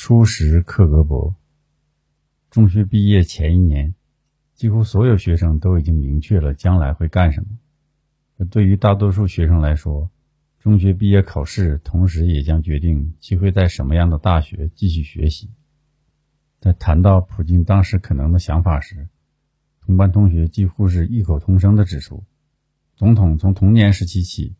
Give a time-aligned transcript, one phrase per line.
[0.00, 1.34] 初识克格勃。
[2.50, 3.96] 中学毕业前一年，
[4.54, 7.48] 几乎所有学生都已经明确了将来会干什么。
[8.38, 10.08] 这对于大多数学生来说，
[10.60, 15.50] 中学毕业考试同时也将决定其会在什么样的大学继续学习。
[16.60, 19.08] 在谈到普京当时可能的想法时，
[19.80, 22.22] 同班同学几乎是异口同声地指出：
[22.94, 24.54] 总统从童年时期起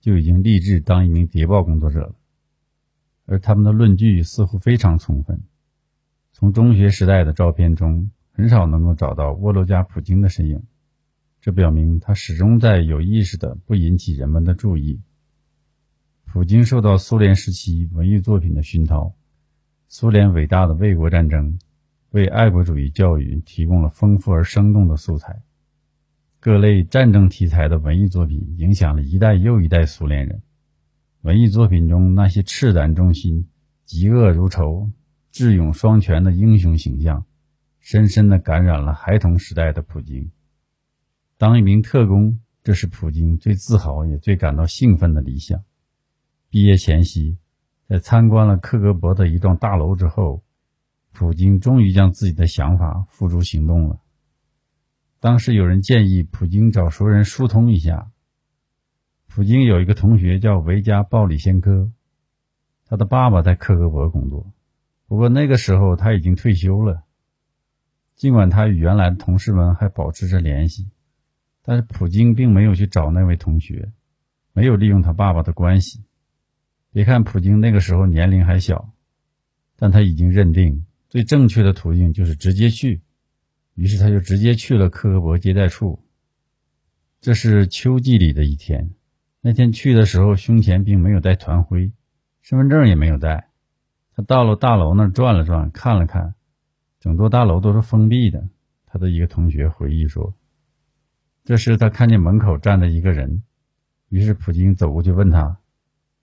[0.00, 2.16] 就已经立志当一名谍报工作者了。
[3.32, 5.40] 而他们的论据似乎非常充分。
[6.32, 10.62] 从中学时代的照片中，很少能够找到沃洛加·普京的身影，
[11.40, 15.00] 这表明他始终在有意识的不引起人们的注意。
[16.26, 19.14] 普京受到苏联时期文艺作品的熏陶，
[19.88, 21.58] 苏联伟大的卫国战争
[22.10, 25.40] 为爱国主义教育提供了丰富而生动的素材。
[26.38, 30.42] 各类战争题材的文艺作品影响了一代又一代苏联人。
[31.22, 33.48] 文艺作品中那些赤胆忠心、
[33.86, 34.90] 嫉恶如仇、
[35.30, 37.24] 智勇双全的英雄形象，
[37.78, 40.32] 深深地感染了孩童时代的普京。
[41.38, 45.62] 当一名特工，这是普京最自豪也最感到兴奋的理想。
[46.50, 47.38] 毕业前夕，
[47.86, 50.42] 在参观了克格勃的一幢大楼之后，
[51.12, 54.00] 普京终于将自己的想法付诸行动了。
[55.20, 58.11] 当时有人建议普京找熟人疏通一下。
[59.34, 61.90] 普京有一个同学叫维加·鲍里先科，
[62.84, 64.52] 他的爸爸在克格勃工作，
[65.08, 67.02] 不过那个时候他已经退休了。
[68.14, 70.90] 尽管他与原来的同事们还保持着联系，
[71.62, 73.90] 但是普京并没有去找那位同学，
[74.52, 76.04] 没有利用他爸爸的关系。
[76.92, 78.92] 别看普京那个时候年龄还小，
[79.76, 83.00] 但他已经认定最正确的途径就是直接去，
[83.76, 86.04] 于是他就直接去了克格勃接待处。
[87.22, 88.90] 这是秋季里的一天。
[89.44, 91.90] 那天去的时候，胸前并没有带团徽，
[92.42, 93.48] 身份证也没有带。
[94.14, 96.36] 他到了大楼那儿转了转，看了看，
[97.00, 98.48] 整座大楼都是封闭的。
[98.86, 100.32] 他的一个同学回忆说
[101.44, 103.42] ：“这时他看见门口站着一个人，
[104.10, 105.58] 于是普京走过去问他：‘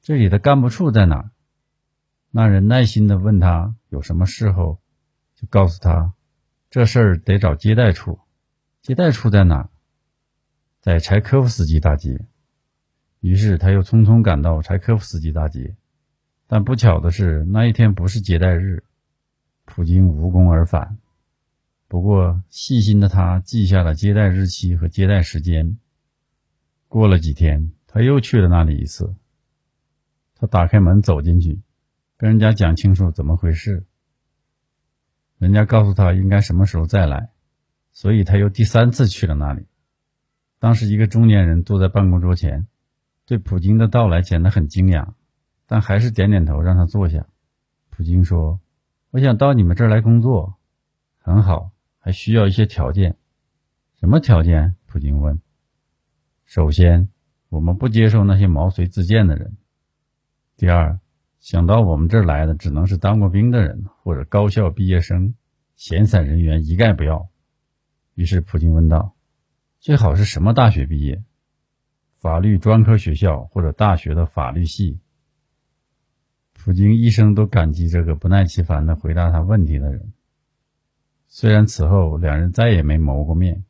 [0.00, 1.30] 这里的干部处在哪？’
[2.32, 4.80] 那人耐心地问他有什么事后，
[5.34, 6.14] 就告诉他
[6.70, 8.20] ：‘这事儿得找接待处。
[8.80, 9.68] 接待处在哪？
[10.80, 12.24] 在柴科夫斯基大街。’”
[13.22, 15.76] 于是他又匆匆赶到柴科夫斯基大街，
[16.48, 18.82] 但不巧的是那一天不是接待日，
[19.64, 20.98] 普京无功而返。
[21.86, 25.78] 不过细心的他记下了接待日期和接待时间。
[26.88, 29.14] 过了几天，他又去了那里一次。
[30.34, 31.60] 他打开门走进去，
[32.16, 33.84] 跟人家讲清楚怎么回事。
[35.38, 37.30] 人家告诉他应该什么时候再来，
[37.92, 39.66] 所以他又第三次去了那里。
[40.58, 42.66] 当时一个中年人坐在办公桌前。
[43.32, 45.14] 对普京的到来显得很惊讶，
[45.66, 47.26] 但还是点点头，让他坐下。
[47.88, 48.60] 普京说
[49.10, 50.56] ：“我想到你们这儿来工作，
[51.16, 53.16] 很好，还需要一些条件。
[53.98, 55.40] 什么条件？”普京问。
[56.44, 57.08] “首先，
[57.48, 59.56] 我们不接受那些毛遂自荐的人。
[60.58, 61.00] 第二，
[61.40, 65.34] 想到我们这儿来的只能是当过兵的人或者高校毕业生，
[65.74, 67.30] 闲散人员一概不要。”
[68.12, 69.14] 于是普京问道
[69.80, 71.24] ：“最好是什么大学毕业？”
[72.22, 75.00] 法律专科学校或者大学的法律系。
[76.52, 80.12] 普京一生都感激这个不耐其烦的回答他问题的人。
[81.26, 83.64] 虽然此后两人再也没谋过面，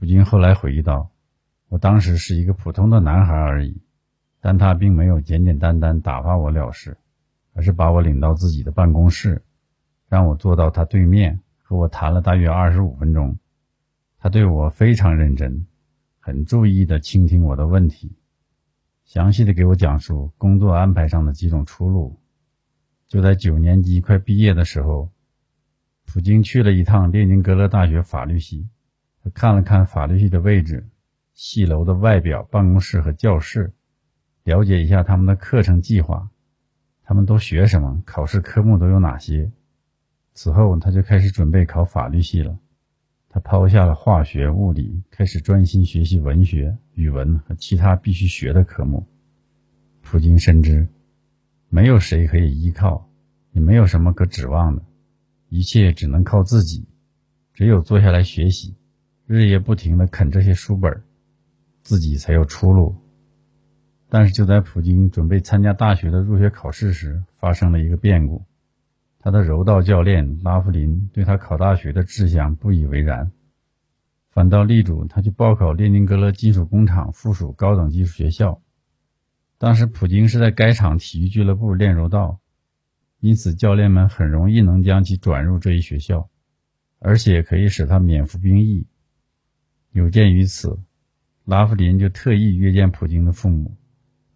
[0.00, 1.08] 普京后来回忆道
[1.70, 3.80] ：“我当时是一个普通的男孩而已，
[4.40, 6.96] 但他并没有简简单单打发我了事，
[7.52, 9.40] 而是把我领到自己的办公室，
[10.08, 13.38] 让我坐到他对面，和我谈了大约二十五分钟。
[14.18, 15.64] 他对我非常认真。”
[16.26, 18.16] 很注意的倾听我的问题，
[19.04, 22.18] 详细的给我讲述工作安排上的几种出路。
[23.06, 25.10] 就在九年级快毕业的时候，
[26.06, 28.66] 普京去了一趟列宁格勒大学法律系，
[29.22, 30.88] 他看了看法律系的位置、
[31.34, 33.74] 系楼的外表、办公室和教室，
[34.44, 36.30] 了解一下他们的课程计划，
[37.02, 39.52] 他们都学什么，考试科目都有哪些。
[40.32, 42.58] 此后，他就开始准备考法律系了。
[43.34, 49.04] 他抛下了化学、物理，开始专心学习文学、语文和其他必须学的科目。
[50.02, 50.86] 普京深知，
[51.68, 53.10] 没有谁可以依靠，
[53.50, 54.82] 也没有什么可指望的，
[55.48, 56.86] 一切只能靠自己。
[57.52, 58.76] 只有坐下来学习，
[59.26, 61.02] 日夜不停地啃这些书本，
[61.82, 62.94] 自己才有出路。
[64.08, 68.44] 但是就在普京准备参加大学的入学考试时，发生了一个变故。
[69.24, 73.32] 他的柔道教练拉夫林对他考大学的志向不以为然，
[74.28, 78.60] 反倒力主他去报考列宁格勒金属工厂附属高等技术学校。
[79.56, 82.38] 当时普京是在该厂体育俱乐部练柔道，
[83.18, 86.28] 因此教练们很容易能将其转入这一学校，
[86.98, 88.86] 而且可以使他免服兵役。
[89.92, 90.78] 有鉴于此，
[91.46, 93.74] 拉夫林就特意约见普京的父母，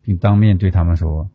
[0.00, 1.30] 并当面对他们说：“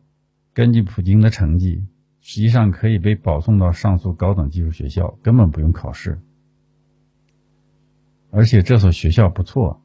[0.52, 1.86] 根据普京的成绩，
[2.26, 6.18] 实际上可以被保送到上述高等技术学校，根本不用考试。
[8.30, 9.84] 而且这所学校不错，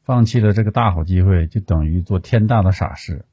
[0.00, 3.24] 放弃了这个大好机会，就等于做天大的傻事。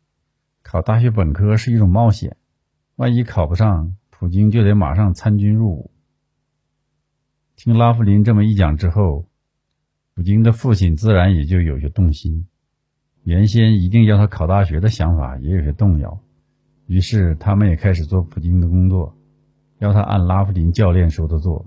[0.64, 2.38] 考大学本科是一种冒险。”
[2.98, 5.92] 万一考不上，普京就得马上参军入伍。
[7.56, 9.30] 听拉夫林这么一讲之后，
[10.16, 12.48] 普京的父亲自然也就有些动心。
[13.24, 16.20] 原先一定要他考大学的想法也有些动摇，
[16.90, 19.16] 于是他们也开始做普京的工作，
[19.78, 21.64] 要他按拉夫林教练说的做。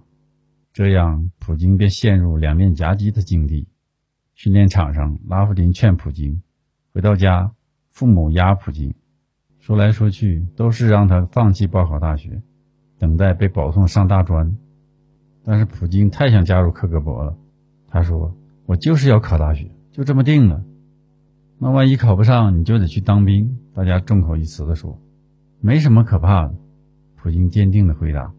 [0.72, 3.68] 这样，普京便陷入两面夹击的境地。
[4.34, 6.42] 训练场上，拉夫林劝普京；
[6.92, 7.52] 回到家，
[7.90, 8.92] 父母压普京。
[9.60, 12.42] 说来说去都是让他放弃报考大学，
[12.98, 14.56] 等待被保送上大专。
[15.44, 17.36] 但是普京太想加入克格勃了，
[17.86, 18.34] 他说
[18.66, 20.64] ：“我就是要考大学，就这么定了。
[21.58, 24.98] 那万一考不上，你就得去当兵。”大家众口一词地说
[25.62, 26.54] ：“没什么可怕的。”
[27.16, 28.34] 普京坚定地回答：“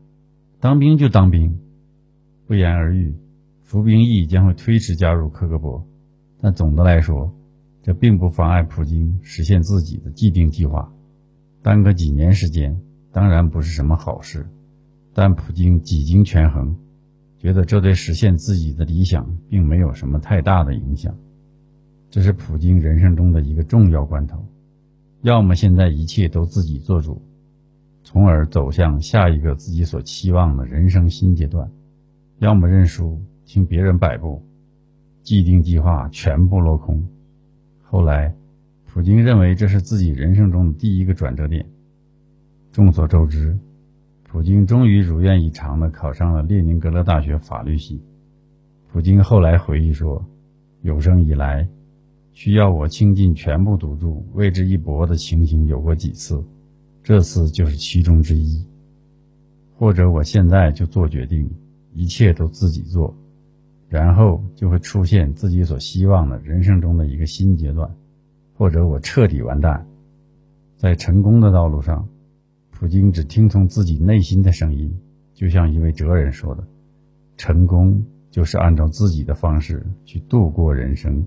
[0.60, 1.58] 当兵就当兵。”
[2.46, 3.16] 不言而喻，
[3.64, 5.82] 服兵役将会推迟加入克格勃。
[6.42, 7.34] 但总的来说，
[7.82, 10.92] 这并不妨碍普京实现自己的既定计划。
[11.62, 12.78] 耽搁几年时间，
[13.14, 14.46] 当然不是什么好事，
[15.14, 16.76] 但普京几经权衡，
[17.38, 21.16] 觉得这对实现自己的理想并没有什么太大的影响。
[22.10, 24.46] 这是普京人生中的一个重要关头，
[25.24, 27.22] 要么现在一切都自己做主，
[28.04, 31.68] 从而走向下一个自己所期望的人生新阶段；
[32.38, 34.42] 要么认输，听别人摆布，
[35.22, 37.04] 既定计划全部落空。
[37.82, 38.34] 后来。
[38.94, 41.66] 普京认为这是自己人生中的第一个转折点。
[42.72, 43.58] 众所周知，
[44.22, 48.00] 普京终于如愿以偿地考上了列宁格勒大学法律系。
[48.92, 50.24] 普京后来回忆说
[50.84, 51.68] ：“有生以来，
[52.34, 56.44] 需要我倾尽全部赌注为之一搏的情形有过几次，
[57.04, 58.66] 这次就是其中之一。
[59.76, 61.50] 或者我现在就做决定，
[61.94, 63.16] 一切都自己做，
[63.88, 67.90] 然后就会出现自己所希望的人生中的一个新阶段。”
[68.56, 69.86] 或者我彻底完蛋，
[70.78, 72.08] 在成功的道路上，
[72.70, 74.96] 普京只听从自己内心的声音，
[75.34, 76.64] 就像一位哲人说的
[77.36, 81.26] ：“成功就是按照自己的方式去度过人生。”